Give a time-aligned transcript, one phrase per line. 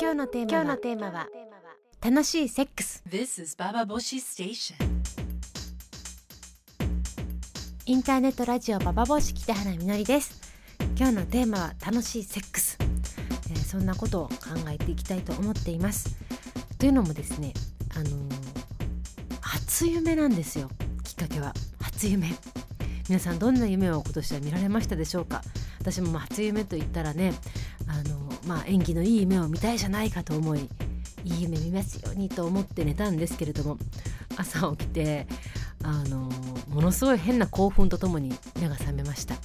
[0.00, 1.28] 今日のテーマは今日のテーマは
[2.00, 3.02] 楽しいセックス。
[3.06, 4.74] This is Baba Boshi Station.
[7.84, 10.40] インターネットラジオババボシ北原みのりです。
[10.96, 14.34] 今日のテーマは楽しいセックス、えーそんなことを考
[14.70, 16.16] えていきたいと思っています。
[16.78, 17.52] というのもですね
[17.94, 18.10] あのー
[19.42, 20.70] 初夢なんですよ。
[21.04, 21.52] きっかけは。
[21.82, 22.30] 初夢。
[23.08, 25.42] 皆さんどんな夢を今年は見られましたでしょうか？
[25.80, 27.61] 私もまあ初夢と言ったらねあのー
[28.46, 30.68] まあ演技のいい夢を見たいじゃないかと思い
[31.24, 33.78] いい夢見ますようにと思って寝たんですけれども
[34.36, 35.26] 朝起きて
[35.82, 36.28] あの
[36.68, 39.36] ものすごい変な興奮とともに目が覚めました。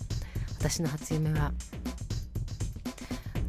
[0.59, 1.53] 私の初夢は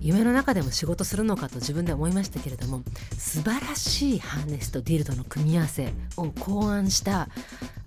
[0.01, 2.83] 夢の中でも仕事するのかと自分で思いましたけれども
[3.17, 7.29] 素晴らしいハーネスとディルドの組み合わせを考案した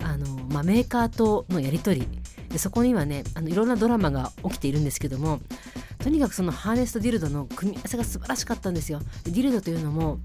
[0.02, 2.08] あの、まあ、メーカーとのやり取り。
[2.48, 5.40] でそこにはねあのいろんなドラマが起きているんですけども
[6.02, 9.00] とにかくそのハーネスとディルドの組み合わせが素晴らしかったんですよ。
[9.24, 10.18] ディルドというのも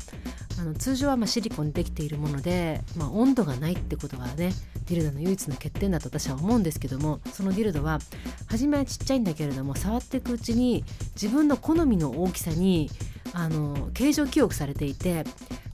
[0.60, 4.54] あの通常はまシリコンでできているもので、まあ、温度がないってことがね
[4.88, 8.00] ディルドの唯一の欠点だと私は思うんですけどもそのディルドは
[8.48, 12.90] 初めはちっちゃいんだけれども触っていくうちに自分の好みの大きさに
[13.34, 15.26] あの形状記憶されていて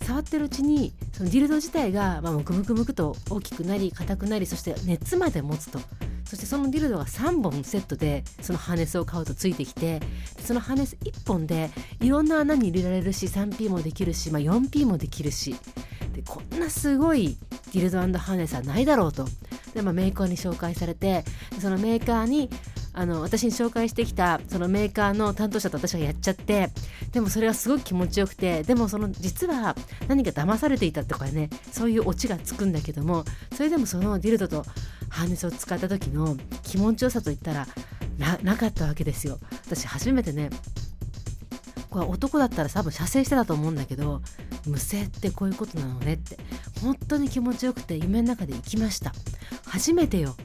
[0.02, 5.80] 触ってるうちにそのディルド自体が、まあ、ムクムクムクと大きくなり硬くなりそして熱まで持つと
[6.34, 10.00] そしてそのディルドが3本セットでそのハーネスを買うとついてきて
[10.40, 11.70] そのハーネス1本で
[12.02, 15.56] いろんな穴に入れられるし 3P もできるし、まあ、4P もできるし
[16.12, 17.38] でこんなすごい
[17.72, 19.28] ディルドハーネスはないだろうと。
[19.76, 21.24] で、まあ、メーカーに紹介されて
[21.60, 22.50] そのメーカーに
[22.94, 26.70] あの私に紹介してきたそのメーカーの担当者と私がやっちゃって
[27.12, 29.76] でもそれがすごく気持ちよくてでもその実は
[30.08, 34.64] 何か騙されていたとかねそういうオチがつくんだけどもそれでもそのディルドと
[35.14, 37.68] ハーネスを使った時の気持ちよさといったら
[38.42, 39.40] なかったわけですよ。
[39.66, 40.50] 私初めてね
[41.92, 44.22] これ男だったら多分射精してたと思うんだけど
[44.66, 46.38] 無声ってこういうことなのねって
[46.82, 49.14] 本当に気持ちよくて夢の中で行きました。
[49.68, 50.36] 初めてよ。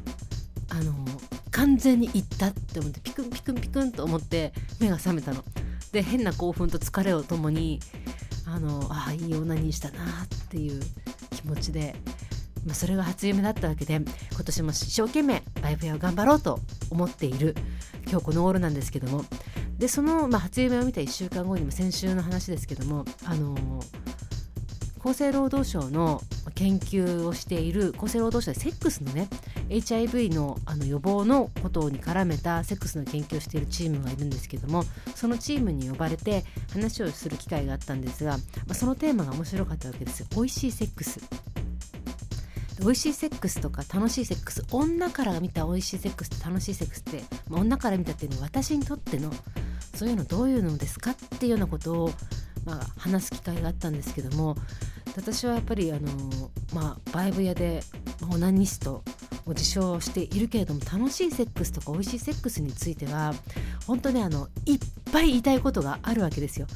[0.68, 0.92] あの
[1.50, 5.42] 完全に行ったって思ってピクンピクンピクンと思って目が覚めたの。
[5.92, 7.80] で変な興奮と疲れをともに
[8.44, 10.82] あのああいい女にしたなっていう
[11.30, 11.96] 気持ちで、
[12.68, 14.06] まあ、それが初夢だったわけで今
[14.44, 17.56] 年も一生懸命バイブヤを頑張ろうと思っている
[18.06, 19.24] 今日この頃なんですけども。
[19.78, 23.56] でその、まあ、初夢を見た1週間後にも先週の話ですけどもあの
[24.98, 26.20] 厚生労働省の
[26.54, 29.28] 研究をしている厚生労働省でセックスのね
[29.68, 34.82] HIV のあの予防のことに絡めたセックスの研究をしているチームがいるんですけども
[35.14, 38.38] そのチームに呼ばれて話をする機会があったんですが、ま
[38.70, 40.26] あ、そのテーマが面白かったわけですよ。
[40.32, 41.20] 美味しいセックス。
[42.80, 49.32] 美味しいセックスとか楽しいセックス女から見た美味しいセックスと楽しいセックスって、まあ、女から見たっていうのは私にとっての
[49.94, 52.10] そういうのどういうのですかっていうようなことを、
[52.64, 54.56] まあ、話す機会があったんですけども
[55.16, 56.08] 私はやっぱりあの、
[56.72, 57.80] まあ、バイブ屋で
[58.30, 59.02] オナニスト
[59.46, 63.34] を自称しているけれども楽しいセックスとか美味しいセックスについては
[63.86, 64.78] 本当にあのいっ
[65.10, 66.66] ぱい言いたいことがあるわけですよ。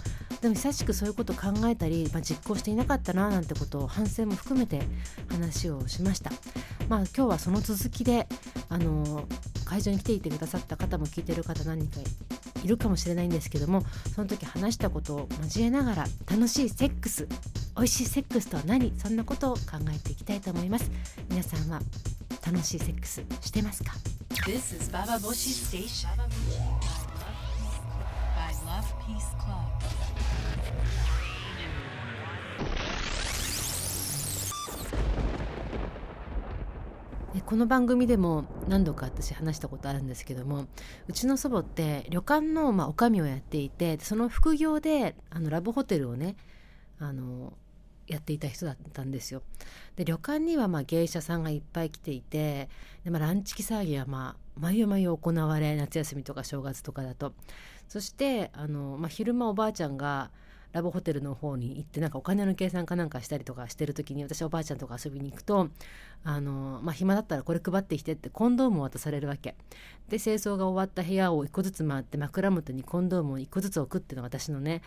[0.43, 4.83] でも久しくそういうことを考えたり、まあ、実行していなかったななんてことを反省も含めて
[5.29, 6.33] 話をしました。
[6.89, 8.27] まあ、今日はその続きで
[8.69, 9.27] あの
[9.65, 12.01] 会場に来ていてくださった方も聞いてる方何人か
[12.65, 13.83] いるかもしれないんですけども
[14.15, 17.27] その時話したことを交えながら楽しいセックス
[17.77, 19.61] 美味しいセックスとは何そんなことを考
[19.95, 20.91] えていきたいと思います。
[21.31, 21.81] 皆さんは
[22.45, 23.93] 楽しいセックスしてますか？
[37.53, 40.69] この番組でも何度か私話したことあるんですけども
[41.07, 46.37] うちの祖母って旅館のまあ女将をやっていてその副業であのラブホテルをね
[46.99, 47.53] あの
[48.07, 49.43] やっていた人だったんですよ。
[49.97, 52.71] で旅館にはまあ芸者さんがいっぱい来ていて
[53.05, 57.35] で、まあ、ランチキ騒ぎはまあ毎毎行われ夏休みとか正月とかだと
[57.87, 60.31] そしてあの、まあ、昼間おばあちゃんが
[60.73, 65.69] ラブホテルの方に行ってなんかお金の計算かなんかしたりとかしてる時に私おばあちゃんとか遊びに行くと
[66.25, 69.57] あの、まあ、暇だったらこれ配ってきてってコンドームを渡されるわけ
[70.09, 74.83] で清掃が終わった部屋を一個ずつ回って枕元にコンドームを一個ずつ置くっていうのが私のね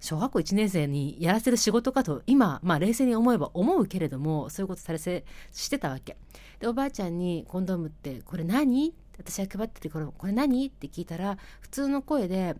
[0.00, 6.18] 小学校1年生にやらせる仕事かと今、まあ、冷静に思えば思うけれどもそういうことされせしてたわけ
[6.60, 12.54] でおばあちゃんに「コンドームってこれ何?」私が配っててこれ「これ何?」って聞いたら普通の声で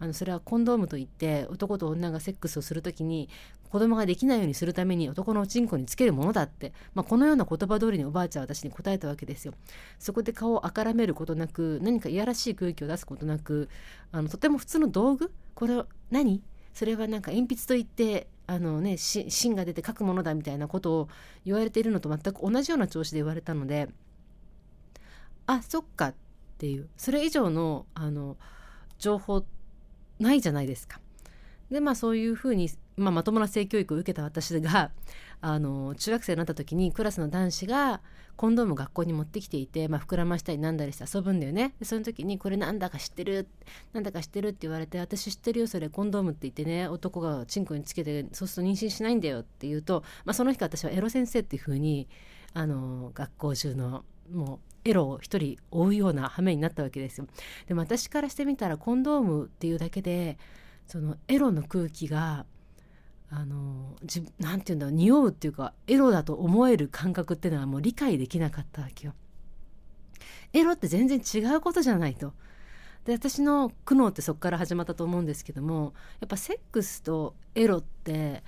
[0.00, 3.28] あのそれはコンドームといって男と女がセックスをする時に
[3.70, 9.54] 子供ができないようにするために男のおちんこにつけるものだって、まあ、このような言葉通りにおばあちゃんは私に答えたわけですよ。
[9.98, 13.68] そこで顔をあからめることなく何かいやらしい空気を出すことなく
[14.12, 15.32] あのとても普通の道具？
[15.54, 16.42] これ何？
[16.72, 21.08] それはなんか鉛筆といってあのね芯が出て書くものだみたいなことを
[21.44, 23.88] 言われているのと全く同じような調子で言われたので
[25.46, 26.14] あそっかっ
[26.58, 26.88] ていう。
[26.96, 28.36] それ以上のあの
[28.98, 29.44] 情報
[30.18, 31.00] ないじゃないですか。
[31.70, 34.92] でまあそういうふうに、まあ、まともな性教育を受けた私が
[35.40, 38.00] あの中学生になった時にクラスの男子が
[38.36, 43.48] コンドームを学校に持ってきていて、まあ、膨らましたりなんだりして遊ぶんだよねでその時に「これなんだか知ってる？
[43.92, 52.08] なんだか知ってる」って言われて「私知ってるよそれコンドームって言ってね男がチンコにつけてそうすると妊娠しないんだよ」って言うと、まあ、その日か私はエロ先生っていうふうに
[52.52, 57.26] あの学校中のもうエロを一人追うような羽目になったわけですよ。
[57.66, 60.38] でも私からしてみたらコンドームっていうだけで
[60.86, 62.46] そのエロの空気が
[63.30, 69.14] あのじなんて言うんだろう匂うっていうかエロだと思える感覚っていうのはもう理解できなかったわけよ。
[70.52, 72.32] エロって全然違うことじゃないと。
[73.04, 78.42] で私の苦悩ってそこから始まったと思うんですけどもやっぱセックスとエロって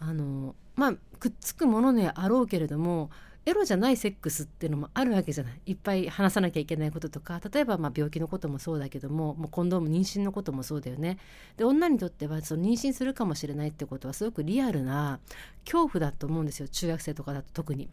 [0.00, 3.10] あのまあくっつくものであろうけれども
[3.44, 5.60] エロじゃないセックスっていうのもあるわけじゃない。
[5.66, 7.40] いっぱい話さなきゃいけないこととか。
[7.52, 11.18] 例えばまあ病気のこともそうだけどももうコンドーム妊娠のこともそうだよね。
[11.56, 15.18] で女にとってはその妊娠するかもしれないってことはすごくリアルな
[15.64, 16.68] 恐怖だと思うんですよ。
[16.68, 17.88] 中学生とかだと特に。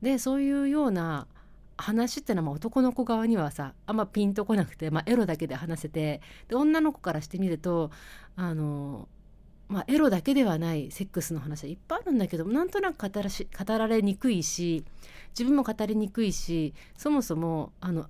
[0.00, 1.26] でそういうような
[1.76, 6.22] 話ってのはまあ男の子側にはさあんまピンとこなくて、まあ、エロだけで話せて。
[6.48, 7.90] で女の子からしてみると
[8.36, 9.08] あの
[9.70, 14.84] まあ、エロだけではないセックスの話はいっぱいあるんだけどなんとなく語らし語られにくいし
[15.30, 18.06] 自分も語りにくいしそもそもあの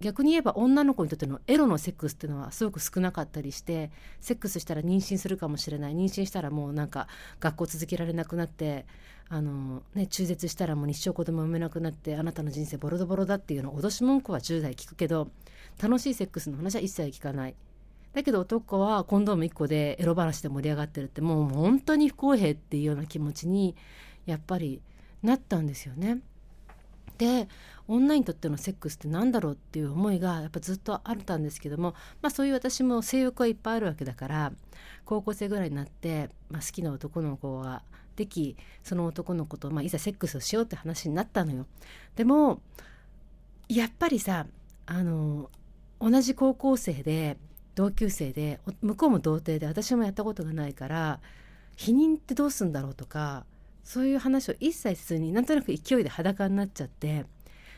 [0.00, 3.90] 逆に言えば女の子にとってのエロのセックスっていうのはすごく少なかったりして
[4.20, 7.08] セックスしたら妊娠するかもしれない妊娠したらもうなんか
[7.40, 8.86] 学校続けられなくなって
[9.28, 15.30] あの、ね、中絶したらもう一生子供産めなくなってあなたの人生ボロドボロだっていうの脅し文句は10代聞くけど
[15.82, 17.56] 楽しいセックスの話は一切聞かない。
[18.16, 23.76] だけど男はコンドーム1個でエロ話で盛り上がってるってもう本当に不公平っていうような気持ちに
[24.24, 24.80] やっぱり
[25.22, 26.20] なったんですよね。
[27.18, 27.46] で
[27.86, 34.52] 女にとってのセックスって何だろうっていう思いがやっぱずっとあったんですけども、まあ、そういう私も性欲はいっぱいあるわけだから
[35.04, 37.82] 高校生ぐらいになって、まあ、好きな男の子が
[38.16, 41.66] できその男の子と、まあ、いざセックスをしようって話になったのよ。
[42.14, 42.62] でも
[43.68, 44.46] やっぱりさ
[44.86, 45.50] あの
[46.00, 47.36] 同じ高校生で
[47.76, 51.20] 同級生で向こうも童貞で私もやったことがないから
[51.76, 53.44] 否認ってどうすんだろうとか
[53.84, 57.26] そういう話を一切せずになんとなく勢いで裸になっちゃって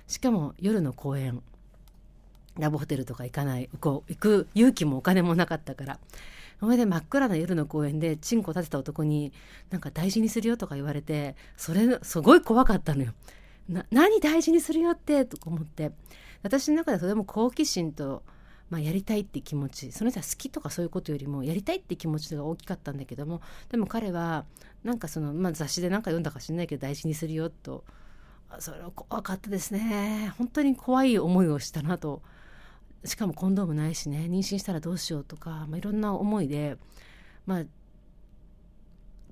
[0.07, 1.43] しかも夜の公園
[2.59, 5.99] ラブホテルとか行かないこう行く勇気もお金もなかったから
[6.61, 9.33] それで真っ暗な夜の公園でチンコ立てた男に
[9.71, 13.13] なんか大事にするよとか言われてそれすごい怖かったのよ。
[13.69, 15.93] な何大事にするよってと思って
[16.43, 18.23] 私の中ではとても好奇心と
[18.71, 24.45] まあ、やりたいって気持ちその人は好きとかそういうことよりもやりたいって気持ちが大きかったんだけどもでも彼は
[24.85, 27.85] なんかその、まあ、雑誌で何か読んだか知んないけど大事にするよと
[28.59, 30.33] それは怖かったですね。
[30.39, 32.23] 本当に怖い思いをしたなと。
[33.05, 34.27] しかもコンドームないしね。
[34.31, 36.79] 妊娠したらどうしようとか、まあ、いろんな思いで
[37.47, 37.65] まあ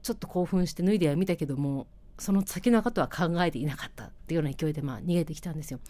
[0.03, 1.87] ちょっと興奮して脱いではみたけども
[2.19, 5.81] その先のことは考えていなかったっていうような勢いでまあ逃げてきたんですよ。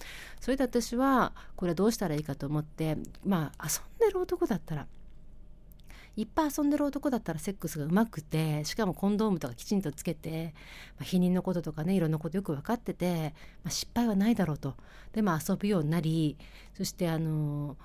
[0.41, 4.87] それで私はこれはどうしたらいいかと思ってまあ遊んでる男だったら
[6.17, 10.55] いっぱい遊んでる男だったらセックスがうまくてしかもコンドームとかきちんとつけて、
[10.99, 14.75] まあ、避妊のこととかねいろんなことよく分かってて、まあ、失敗はないだろうと
[15.13, 16.39] でまあ遊ぶようになり
[16.75, 17.77] そしてあの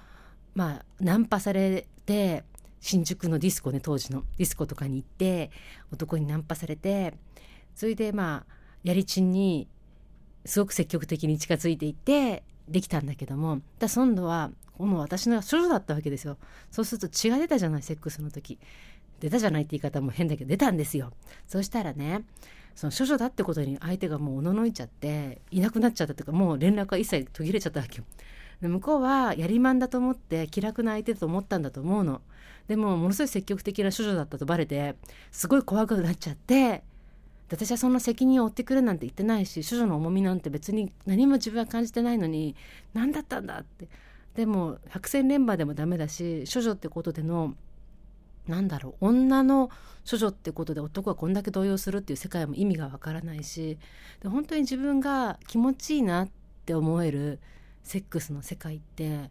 [0.56, 2.46] まあナンパされて
[2.80, 5.52] 新宿のディスコね当時のディスコとかに行って
[5.92, 7.14] 男にナンパされて
[7.76, 9.68] それでまあやりちんに
[10.46, 16.38] すごく積極的に近づいていってできたんだけどもだ今度はこの私の処女だったわけですよ。
[16.72, 18.58] そうすると血が出たじゃないセックスの時。
[19.20, 21.14] 出たじゃないって言い方も変だけど出たんですよ。
[21.48, 22.24] そしたらね
[22.74, 28.06] その処女だってことに相手がもうおののいちゃっていなくなっちゃったというかもう連絡が一切途切れちゃったわけよ。
[28.62, 32.22] で向こうはやりまんだと思って気楽な相手だと思ったんだと思うの。
[32.68, 34.96] でもものすごい積極的な処女だったとバレて
[35.32, 36.84] すごい怖くなっちゃって
[37.56, 42.56] 私はそんな責任を負ってくれなんて言ってないし処女の重みなんて別に何も自分は感じてないのに
[42.94, 43.88] 何だったんだって。
[44.36, 47.54] でも百戦錬磨でもダメだし処女ってことでの
[48.48, 49.70] なんだろう女の
[50.10, 53.78] 処女ってことで男がこんだけ動揺するっていう世界も意味がわからないし
[54.22, 56.30] で本当に自分が気持ちいいなっ
[56.66, 57.40] て思える
[57.84, 59.30] セックスの世界って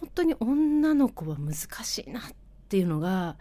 [0.00, 2.22] 本当に女の子は難しいなっ
[2.68, 3.36] ていうのが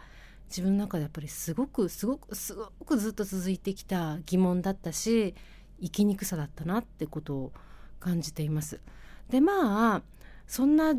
[0.49, 5.35] 自分の中でやっぱりすごくすごくすごくずっと続いてきた疑問だったし
[5.81, 7.51] 生きにくさだったなってことを
[7.99, 8.81] 感じています。
[9.29, 10.01] でまあ
[10.47, 10.95] そんな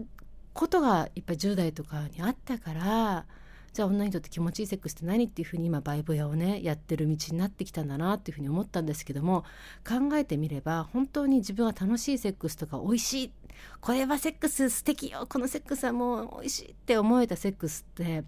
[0.53, 3.27] ことがいっぱい10代とかにあったから
[3.73, 9.45] じゃあ女にとって気持ちいいセックスって何っていうふうに今バイブ屋をねやってる道になってきたんだなっていうふうに思ったんですけども
[9.87, 13.33] 考えてみれば本当に自分は楽しいセックスとか美味しい
[13.81, 18.25] これはセックス素敵よこのセックスはもう美味しいって思えたセックスって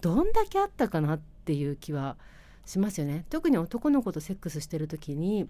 [0.00, 2.16] どんだけあったかなっていう気は
[2.64, 3.24] しますよね。
[3.28, 5.48] 特に男の子とセックスしてる時に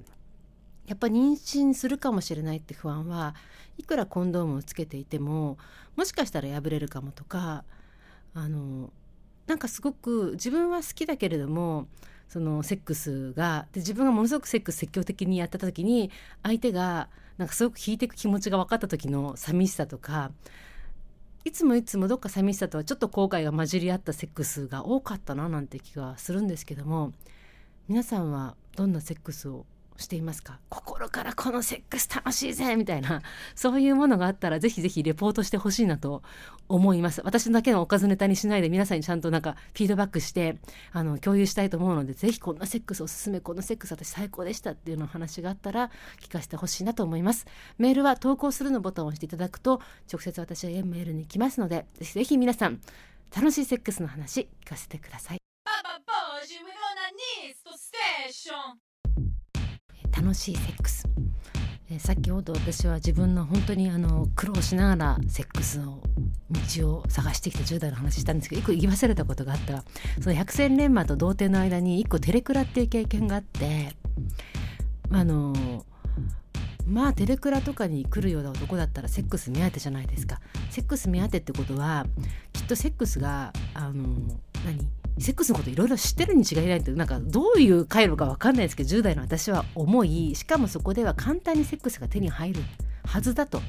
[0.86, 3.34] やっぱ妊娠するかもしれないって不安は
[3.78, 5.58] いくらコンドームをつけていても
[5.96, 7.64] もしかしたら破れるかもとか
[8.34, 8.90] あの
[9.52, 11.86] なんかすごく自分は好きだけれども
[12.26, 16.10] そのセックスがで自分がものすごくセックス積極的にやってた時に
[16.42, 20.30] 相手がなんかすごく引いていく気持ちが分かった時の寂しさとか
[21.44, 27.12] いつもいつもどっか寂しさとはちょっと後悔が混じり合ったセックスが多かったななんて気がするんですけども
[27.88, 30.58] 皆さんはどんなセックスをしていますか？
[30.68, 33.22] 心からこのセックス楽しいぜみたいな
[33.54, 36.22] そういうものがあったらぜひぜひレポートしてほしいなと
[36.68, 37.20] 思います。
[37.24, 40.56] 私だけのおかずネタにしないで皆さんにちゃんとなんかフィードバックして
[40.92, 47.46] あの共有したいと思うのでぜひこんなセックスおすすめこのセックス私最高でしたっていうの話があったら聞かせてほしいなと思います。
[47.78, 49.80] メールは投稿するのボタンを押していただくと
[50.10, 52.80] 直接私はメールに来ますのでぜひぜひ皆さん
[53.34, 55.38] 楽しいセックスの話聞かせてください。
[60.16, 61.08] 楽しいセックス、
[61.90, 66.00] えー先ほど私は自分の本当にあの苦労しながらセックスの
[66.76, 69.84] 道を探してきた10代の話したんですけど一個言い忘れたことがあった。
[70.20, 73.94] その百戦錬磨と童貞の間に一個テレクラっていう経験があって
[75.10, 75.84] あの
[76.86, 80.40] まあテレクラとかに来るような男だったらセックス目当てじゃないですか。
[80.70, 82.06] セックス目当てってことは
[82.52, 84.02] きっとセックスがあの
[84.64, 85.01] 何？
[85.18, 92.62] セックスのこといろいろ知ってるに違いないってなんかどういう回路か分かんないですけど10代の私は思いしかもそこでは簡単にセックスが手に入る
[93.04, 93.60] はずだと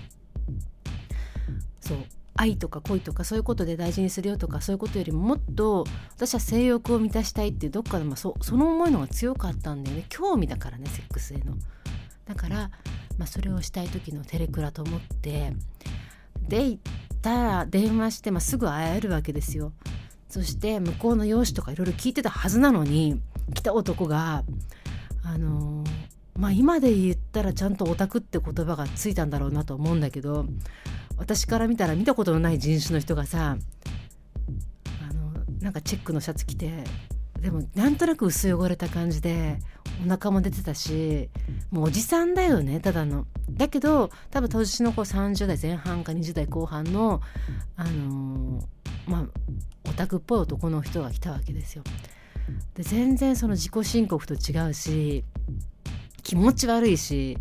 [1.81, 1.97] そう
[2.35, 5.85] 愛とか恋とかそういうことで大事にするよとかそういうことよりももっと
[6.15, 11.55] 私は性欲を満たしたいっていうどっかで、まあ、そその思いのが強かったんだよね興味だからねセックスへの。
[12.25, 12.71] だから、
[13.17, 15.53] まあ、それをしたい時のテレクラと思って
[16.47, 16.81] で行っ
[17.21, 19.73] たら電話して、まあ、すぐ会えるわけですよ。
[20.33, 23.21] そして向こうの容姿とかいろいろ聞いてたはずなのに
[23.53, 24.43] 来た男が
[25.23, 25.83] あの
[26.35, 30.47] まあ今で言ったらちゃんとオタクって言葉がついたんだろうなと思うんだけど
[31.17, 33.57] 私から見たら見たことのない人種の人がさ
[35.07, 36.83] あのなんかチェックのシャツ着て
[37.39, 39.59] でもなんとなく薄汚れた感じで
[40.03, 41.29] お腹も出てたし
[41.69, 43.27] もうおじさんだよねただの。
[43.51, 47.21] だけど多分年の子30代前半か20代後半の
[47.75, 48.72] あのー
[49.07, 51.83] まあオタクっぽい男の人が来たわけですよ。
[52.75, 55.23] で全然その自己申告と違うし
[56.23, 57.37] 気持ち悪いし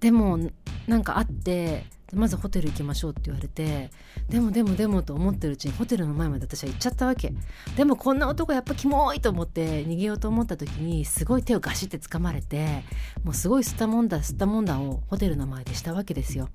[0.00, 0.38] でも
[0.86, 3.90] なんか会ってまずホテル行きましょうって言われて
[4.28, 7.32] でもでもでもと思ってるうちにホテルの前まで私は行っちゃったわけ。
[7.76, 12.84] でもこんな男やっぱキモいと思って逃げようと思った時にすごい手をガシって掴まれて
[13.24, 16.48] もうすごい吸ったもんだ吸ったもんだをホテルの前でしたわけですよ。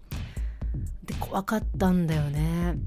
[1.03, 2.77] で怖かったんだよね。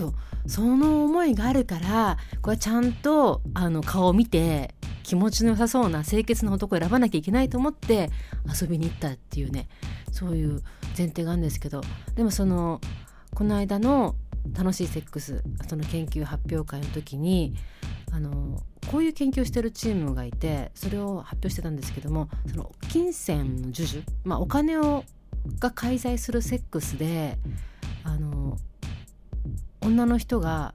[0.00, 0.14] そう。
[0.46, 8.10] その思いがあるからこれはちゃんとあの顔を見て気持ちの良さそうな清潔な男を選ばなきゃいけないと思って
[8.60, 9.68] 遊びに行ったっていうね
[10.10, 10.62] そういう
[10.96, 11.82] 前提があるんですけど。
[12.14, 12.80] でもその
[13.34, 14.16] この間の
[14.56, 17.54] 楽しいセックスその研究発表会の時に
[18.10, 18.58] あの
[18.90, 25.04] こういう研究をしてるチームがいてそれを発表してたんですけどもその金銭の授受、まあ、お金を
[25.58, 27.38] が介在するセックスで
[28.02, 28.56] あの
[29.80, 30.74] 女の人が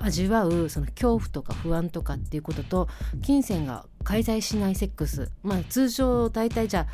[0.00, 2.88] 味わうその恐怖とか不安とかっていうことと
[3.22, 5.30] 金銭が介在しないセックス。
[5.42, 6.86] まあ通常大体じゃあ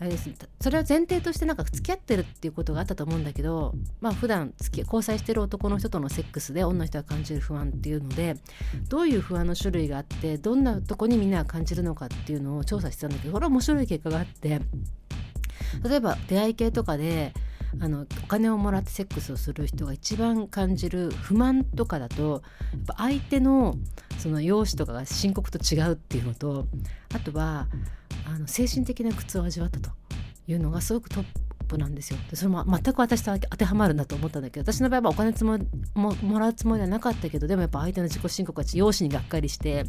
[0.00, 8.34] あれですねそれは前提としてなんか付き合ってるっていうことがあったと思うんだけどまあ普段付き交際してる男の人とのセックスで女の人が感じる不安っていうので
[8.88, 14.60] どういう不安の種類があってどんなとこにみんなが感じるのかっていうのを調査してたんだけどこれは面白い結果があって
[15.84, 17.32] 例えば出会い系とかで
[17.80, 23.76] あのお金をもらってセックスをする人が一番感じる不満とかだとやっぱ相手の
[24.18, 26.66] その容姿とかが深刻と違うっていうのと
[27.14, 27.68] あとは
[28.26, 29.90] あの精神的な苦痛を味わったと
[30.46, 31.24] いうのがすごくトッ
[31.68, 32.18] プなんですよ。
[32.30, 35.58] でそれも全く私と当てはまるなと思ったんだけど私の場合はお金つも
[35.94, 39.84] ももらうつもりはなかったけどでもやっぱ相手の自己申告は容姿にがっかりして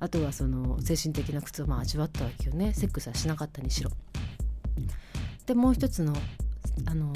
[0.00, 3.90] あとはその精神的な苦痛をまあ味わったわけよねセックスはしなかったにしろ。
[5.46, 6.14] でもう一つの
[6.86, 7.12] あの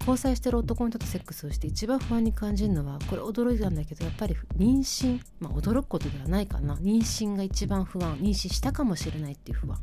[0.00, 6.76] 交際してる男の人とセックスをして一番不安に感じるのはこれ驚いたんだけどやっぱり妊娠まあ驚くことではないかな。
[6.76, 9.78] 妊娠が一番不安妊娠したかもしれないっていう不安。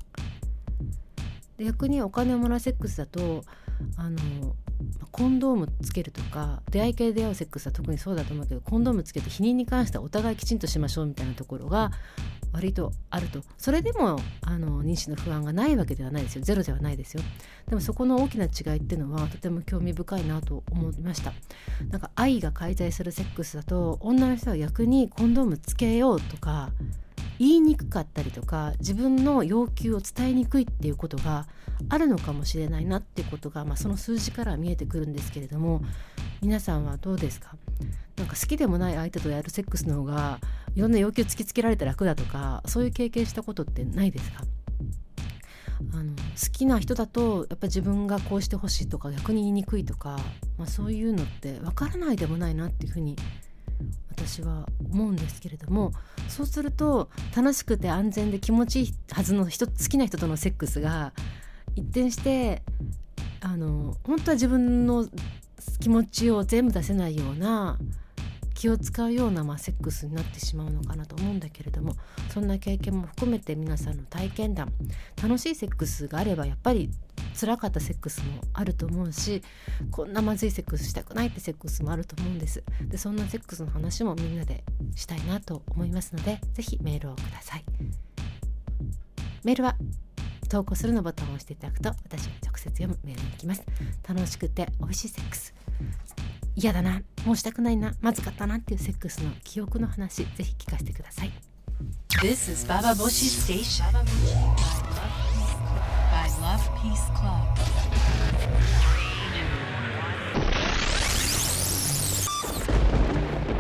[1.58, 3.44] で逆にお金をもらうセックスだと
[3.98, 4.56] あの
[5.12, 11.92] コンドームつけるとか出会い系で出会うセックスは特にそうだと思うけどコンドームつけて避妊に関してはお互いきちんとしましょうみたいなところが
[12.52, 13.42] 割とあると。
[13.58, 16.42] それでもあの妊娠の不安がないわけではないですよ。
[16.42, 17.24] ゼロではないですよ。
[17.68, 21.34] でもそこの大きな違いっていうのはとても興味深いなと思いました。
[21.90, 26.72] なんか愛が介在するセックスだと女の人は逆にコンドームつけようとか
[27.40, 31.48] 言いにくかったりとか自分の要求を伝えにくいっていうことが
[31.90, 35.82] あるのかもしれないなっていうことが、まあ、その数字から見えてくるんですけれども
[36.42, 37.58] 皆さんはどうですか？
[38.16, 40.40] なんか好きでもない相手とやるセックスの方が
[40.76, 44.44] いろんな要求突きつけられて楽だとかそういう経験したことってないですか？
[45.94, 50.18] あの好きな人だとやっぱ自分がこうしてほしいとか逆に言いにくいとか、
[50.58, 53.18] まあ、そういうのって分からないでもないなっていうふうに
[54.12, 55.92] 私は思うんですけれども
[56.30, 61.14] そうすると楽しくて安全で気持ちいいはずの人好きな人とのセックスが
[61.76, 62.64] 一転して
[63.42, 65.08] あの本当は自分の
[65.80, 67.78] 気持ちを全部出せないような
[68.66, 71.96] 気を使うような、まあ、セックスになってしまうのかなと思うんだけれども
[72.34, 74.74] そんな経験も含めて皆さんの体験談
[75.22, 76.90] 楽しいセックスがあればやっぱり
[77.40, 79.44] 辛かったセックスもあると思うし
[79.92, 82.64] こんなまずいセックスしたくないってセックスもあると思うんです。
[82.82, 84.64] でそんなセックスの話もみんなで
[84.96, 87.66] したいなと思いますので是非メールをください。
[89.44, 89.76] メールは
[90.50, 93.64] 投稿するのボタンを押していただくと私が直接読むメールに行きます。
[94.08, 95.54] 楽しくて美味しいセックス。
[96.58, 97.02] 嫌だな。
[97.26, 97.94] もうしたくないな。
[98.00, 100.24] まずかったなっていうセックスの記憶の話。
[100.24, 101.32] ぜひ聞かせてください。
[102.22, 103.84] This is Baba Boshi Station.
[103.92, 104.02] By
[106.42, 107.56] Love Peace Club.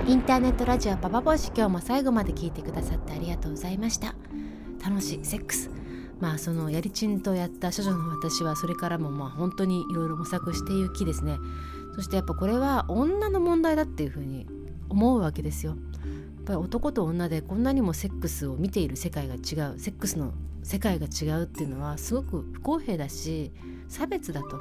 [0.08, 4.16] インターネットラジオパパボシ今日も最後まで聞いてくださってありがとうございました。
[4.82, 5.70] 楽しいセックス。
[6.22, 11.38] まあそのやりちんとやった処女の私はそれからもまあ本当にいろいろ模索していきですね
[11.96, 14.46] そしてやっぱこれは女の問題だっていうふうに
[14.90, 15.72] 思うわけですよ。
[15.72, 15.78] や
[16.42, 19.38] っぱり男と女でこんなにもセックスを見ている世界が違
[19.74, 23.52] うセックスの世界が違うっていうのはすごく不公平だし
[23.88, 24.60] 差別だと。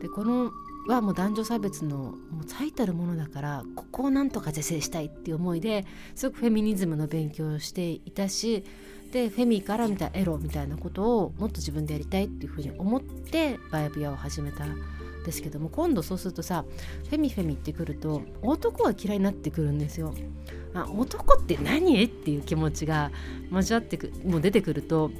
[0.00, 0.50] でこの
[0.88, 2.14] はもう男女差別のもう
[2.46, 8.64] 最たるものだからここをなんとか是正したいっていう思いですごくフェミニズムの勉強をしていたし
[9.12, 14.66] でフェミから見たエロみたいなことをもっと自分でやりたいっていうふうに思ってバイブヤを始めた
[15.24, 16.64] ですけども今度そうするとさ
[17.08, 20.14] フェミフェミってくると男が嫌いになってくるんですよ。
[20.74, 22.02] あ男って何？
[22.04, 23.10] っていう気持ちが
[23.50, 25.10] 交わってくもう出てくると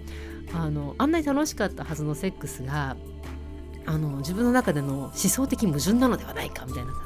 [0.55, 2.97] あのあんなに楽しかったはずのセックスが
[3.85, 6.99] あの自分の中での思想的矛盾なのではないかみたいなさ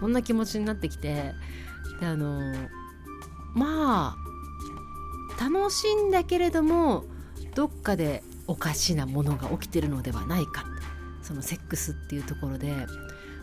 [0.00, 1.32] そんな気持ちになってきて
[2.00, 2.54] であの
[3.54, 4.16] ま
[5.38, 7.04] あ楽しいんだけれども
[7.54, 10.64] どっかでおかしなものが起きてるのではないか
[11.32, 12.86] そのセックスっていうところで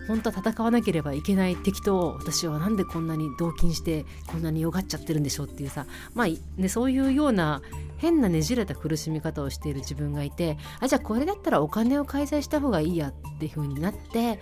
[0.07, 7.61] 本当は戦わなければいけない敵と私はなんでこんなに同金してこんなによがっちゃってるんでしょうっていうさまあ、ね、そういうような
[7.97, 14.39] 変なねじれた苦しみ方をしている自分がいてあじゃあこれだったらお金を介在した方がいいやっていう風になって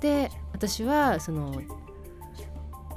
[0.00, 1.62] で私はその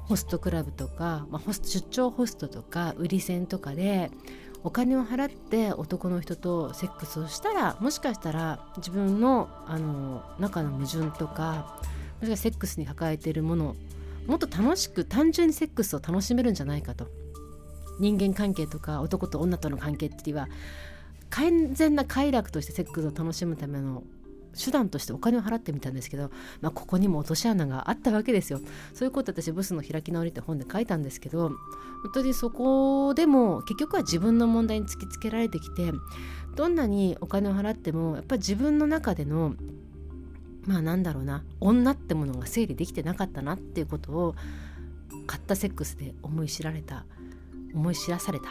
[0.06, 4.12] ホストクラブとか、まあ、ホスト出張ホストとか売り線とかで
[4.64, 11.82] お金を払って男の人とセックスをしたらもしかしたら自分のあの中の矛盾とか
[12.22, 13.76] もしかセックスに抱えているもの
[14.26, 17.08] もっと楽しく単純にセックスを楽しめるんじゃないかと。
[18.00, 20.48] 人間関係とか男と女との関係っていうのは
[21.30, 24.04] 完全な快楽としてセックスを楽しむための
[24.58, 28.60] 手段としてお金を払ってみたんですけど、まあ、ここにも落とし穴があったわけですよ。
[28.94, 31.58] そういうこと私ブスの開き直りって本で書いたんですけど本
[32.14, 35.92] 当にそこでも結局は自分の問題に突きつけられてきて
[36.56, 39.56] どんなにお金を払ってもやっぱり自分の中での
[40.66, 44.36] まあなんだろうな女ってものが整理できてなかったなっていうことを
[45.28, 47.06] 買ったセックスで思い知られた
[47.74, 48.46] 思い知らされた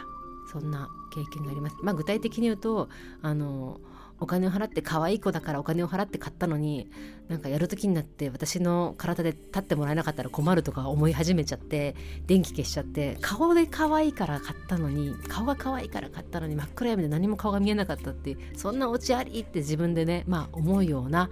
[0.51, 1.77] そんな経験があります。
[1.81, 2.89] まあ、具体的に言うと
[3.21, 3.79] あの
[4.23, 6.89] お金を払って可愛い子だからお金を払って買ったのに
[7.27, 11.93] なんかやる時になって私の体で立ってもらえなかったら困るとか思い始めちゃって
[12.25, 21.29] 電気消しちゃって顔で可愛いから買ったのに顔が可愛いから買ったのに真っ暗闇で何も顔が見えなかったってそんなオチありって自分でねまあ思うような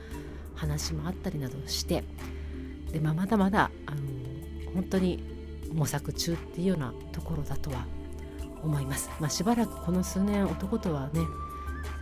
[0.56, 2.04] 話もあったりなどして
[2.92, 4.02] で、まあ、まだまだあの
[4.74, 5.24] 本当に
[5.74, 7.86] 模索中っていうようなところだとは
[8.62, 9.10] 思います。
[9.20, 11.22] まあ、しばらくこの数年男とはね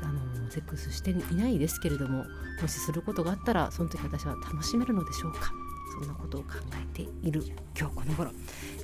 [0.02, 2.26] あのセックスしていないですけれども
[2.62, 5.52] もしすることがあったらその時私は楽しめるのでしょうか？
[6.00, 6.50] そんなことを考
[6.82, 7.44] えている
[7.78, 8.32] 今日この頃。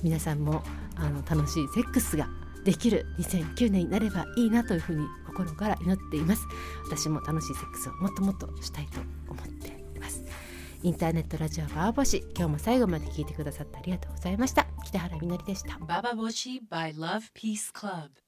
[0.02, 0.62] 皆さんも
[0.96, 2.28] あの楽しいセックスが
[2.64, 6.46] できる2009年になればいいなというふうに心から祈っています。
[6.84, 10.22] 私も楽しいセックスをもっともっとしたいと思っています。
[10.82, 14.66] インターネットラジオバーボシ今日も最後まで聞いてくださってありがとうございました。
[14.84, 15.74] 北原みのりでした。
[15.76, 18.25] Bababoshi by Love Peace Club.